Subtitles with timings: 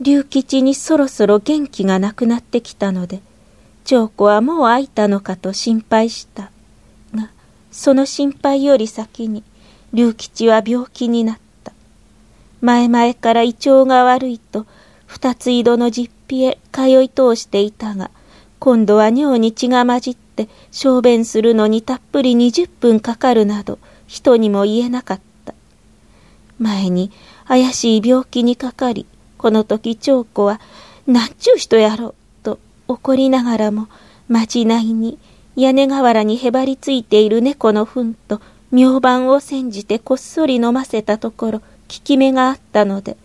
[0.00, 3.20] 龍吉にそろそろ元気がなくなってきたので、
[3.84, 6.50] 長子はもう会いたのかと心配した。
[7.14, 7.30] が、
[7.70, 9.44] その心配より先に、
[9.92, 11.72] 龍吉は病気になった。
[12.60, 14.66] 前々から胃腸が悪いと、
[15.06, 18.10] 二つ井戸の実費へ通い通していたが、
[18.58, 25.54] 今度は尿に血が混じって小便するのにたっぷり20分かかるなど、人にも言えなかった。
[26.58, 27.12] 前に
[27.46, 29.06] 怪しい病気にかかり、
[29.44, 30.58] この時長子は、
[31.06, 33.88] なんちゅう人やろ、と怒りながらも、
[34.26, 35.18] まじないに
[35.54, 38.40] 屋根瓦にへばりついている猫の糞と
[38.72, 43.18] 明晩を煎じてこっそり飲ませたところ、効き目があったので、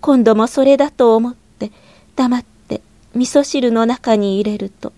[0.00, 1.70] 今度もそれだと思って、
[2.16, 2.82] 黙って
[3.14, 4.92] 味噌汁の中に入れると、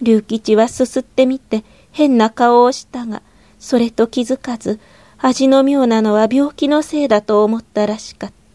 [0.00, 3.20] 龍吉はすすってみて変な顔をしたが、
[3.58, 4.78] それと気づかず、
[5.18, 8.47] 味の妙なのは病気のせいだと思ったらしかった。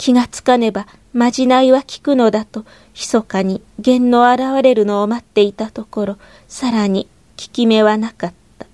[0.00, 6.16] 気がつかねば、まじないは効くのだと、密かに弦の現れるのを待っていたところ、
[6.48, 7.04] さらに
[7.38, 8.66] 効き目はなかった。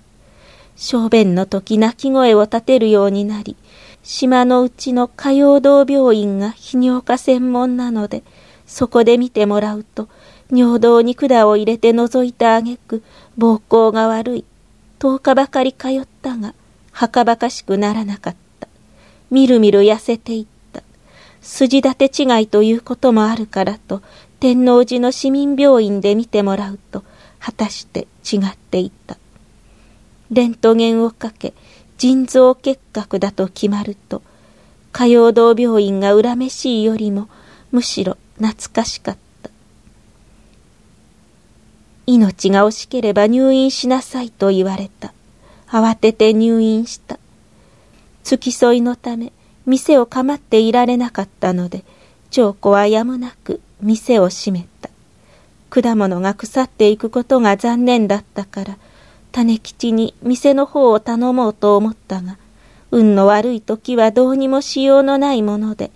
[0.77, 3.57] 小便の時泣き声を立てるようになり、
[4.03, 8.23] 島のうちの火曜堂病院が泌尿科専門なので、
[8.65, 10.07] そこで見てもらうと、
[10.49, 13.03] 尿道に管を入れて覗いたあげく、
[13.37, 14.45] 膀胱が悪い。
[14.99, 16.53] 10日ばかり通ったが、
[16.93, 18.69] はかばかしくならなかった。
[19.29, 20.56] みるみる痩せていた。
[21.47, 24.01] 筋立て違いということもあるからと、
[24.41, 27.05] 天王寺の市民病院で見てもらうと、
[27.39, 29.17] 果たして違っていた。
[30.29, 31.53] レントゲンをかけ、
[31.97, 34.21] 腎臓結核だと決まると、
[34.91, 37.29] 火曜堂病院が恨めしいよりも、
[37.71, 39.49] むしろ懐かしかった。
[42.05, 45.13] 命が惜しければ入院しなさいと言われた。
[45.69, 47.17] 慌てて入院した。
[48.25, 49.31] 付き添いのため、
[49.67, 51.83] 店を構っていられなかったので、
[52.31, 54.89] 長子はやむなく店を閉めた。
[55.69, 58.77] 果物が腐っていくことが残念だったから、
[59.33, 62.37] 種吉に店の方を頼もうと思ったが、
[62.91, 65.91] 運の悪い時はどうにもしようのないもので、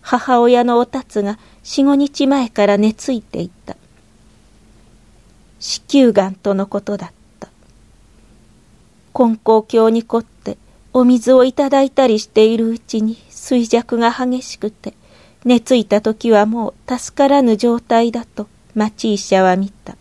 [0.00, 3.76] 母親のおたつが四五日前から寝ついていた。
[5.58, 7.48] 子宮がんとのことだった。
[9.12, 10.24] 根高鏡に凝
[10.92, 14.94] お水をいただいたりしているうちに衰弱が激しくて、
[15.44, 19.96] 寝ついた時はもう助からぬ状態だと町医者は見た。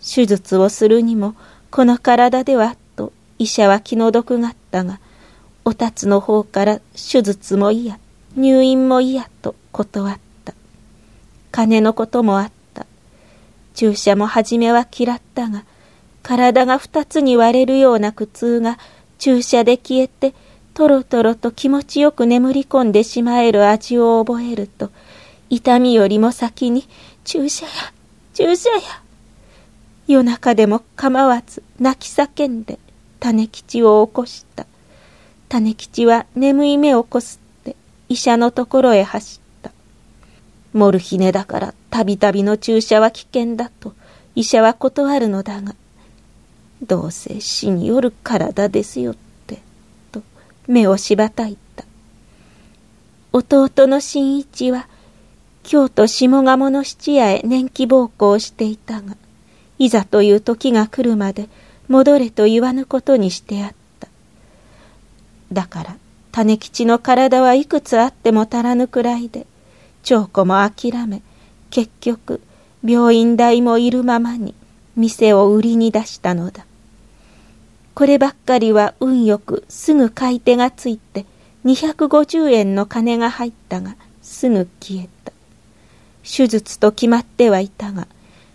[0.00, 1.34] 手術をするにも
[1.70, 4.98] この体ではと医者は気の毒があったが、
[5.64, 7.98] おたつの方から手術も嫌、
[8.36, 10.54] 入院も嫌と断った。
[11.52, 12.86] 金のこともあった。
[13.74, 15.64] 注射も初めは嫌ったが、
[16.22, 18.78] 体が二つに割れるような苦痛が
[19.20, 20.34] 注射で消えて、
[20.72, 24.90] とろとろと気持ちよく眠り込んでしまえる味を覚えると、
[25.50, 26.88] 痛みよりも先に
[27.24, 27.70] 注射や、
[28.34, 28.80] 注射や。
[30.06, 32.78] 夜中でも構わず泣き叫んで
[33.20, 34.66] 種吉を起こした。
[35.50, 37.76] 種吉は眠い目をこすって
[38.08, 39.70] 医者のところへ走った。
[40.72, 43.94] モルヒネだからたびたびの注射は危険だと
[44.34, 45.74] 医者は断るのだが、
[46.82, 49.58] どうせ死による体ですよって、
[50.12, 50.22] と
[50.66, 51.84] 目をしばたいた。
[53.32, 54.88] 弟の新一は
[55.62, 59.16] 京都下鴨の質屋へ年季奉公していたが、
[59.78, 61.48] いざという時が来るまで
[61.88, 64.08] 戻れと言わぬことにしてあった。
[65.52, 65.96] だから、
[66.32, 69.46] 種吉の体はいくつあっても足らぬくらいで、
[70.02, 71.22] 長子も諦め、
[71.70, 72.40] 結局、
[72.84, 74.54] 病院代もいるままに、
[74.96, 76.64] 店を売りに出したのだ。
[77.94, 81.26] こればっかりは運よくすぐ買い手がついて、
[81.64, 85.32] 250円の金が入ったが、すぐ消えた。
[86.22, 88.06] 手術と決まってはいたが、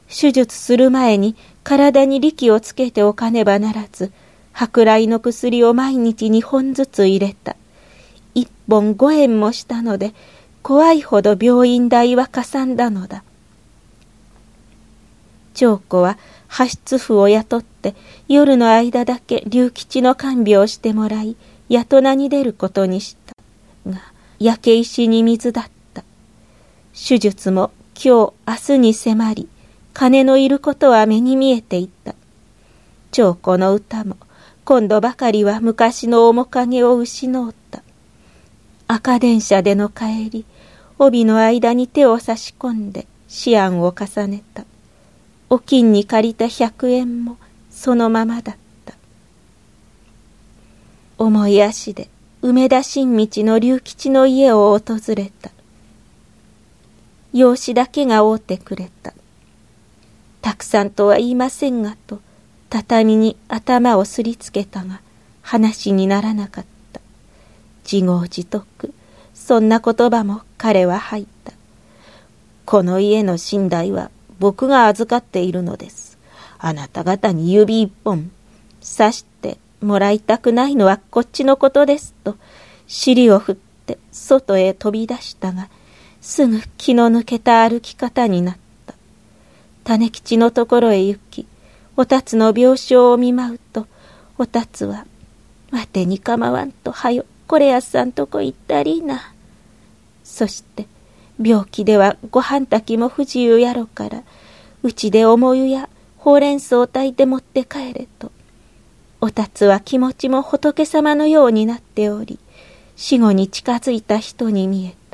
[0.07, 4.11] 手術する前に体に力をつけておかねばならず、
[4.53, 7.55] 舶来の薬を毎日2本ずつ入れた。
[8.35, 10.13] 1本5円もしたので、
[10.61, 13.23] 怖いほど病院代はかさんだのだ。
[15.55, 17.95] 長子は派出婦を雇って
[18.27, 21.35] 夜の間だけ龍吉の看病をしてもらい、
[21.69, 23.33] やとなに出ることにした。
[23.89, 24.01] が、
[24.39, 26.03] 焼け石に水だった。
[26.93, 29.49] 手術も今日明日に迫り、
[29.93, 32.13] 金のいることは目に見えていた。
[33.11, 34.17] 長子の歌も、
[34.65, 37.81] 今度ばかりは昔の面影を失った。
[38.87, 40.45] 赤電車での帰り、
[40.99, 43.07] 帯の間に手を差し込んで
[43.45, 44.65] 思案を重ねた。
[45.49, 47.37] お金に借りた百円も
[47.69, 48.55] そのままだっ
[48.85, 48.93] た。
[51.17, 52.09] 重い足で
[52.41, 55.51] 梅田新道の龍吉の家を訪れた。
[57.33, 59.13] 養子だけが会うてくれた。
[60.41, 62.21] たくさんとは言いませんがと、
[62.69, 65.01] 畳に頭をすりつけたが、
[65.41, 67.01] 話にならなかった。
[67.83, 68.93] 自業自得、
[69.33, 71.51] そんな言葉も彼は入った。
[72.65, 76.17] この家の寝台は僕が預かっているのです。
[76.59, 78.31] あなた方に指一本
[78.81, 82.35] 刺してもらいたくないのはこっちのことですと、
[82.87, 85.69] 尻を振って外へ飛び出したが、
[86.21, 88.95] すぐ気の抜けた歩き方になった。
[89.83, 91.45] 種吉のところへ行き、
[91.97, 93.87] おたつの病床を見舞うと、
[94.37, 95.05] おたつは、
[95.71, 99.33] わてに構わんとはよ、これやさんとこ行ったりな。
[100.23, 100.87] そして、
[101.39, 104.23] 病気ではご飯炊きも不自由やろから、
[104.83, 108.31] うちでおもゆやほうれん草を炊いて持って帰れと。
[109.21, 112.39] おたつは気持ちも仏様のようになっており、
[112.95, 115.04] 死後に近づいた人に見えた。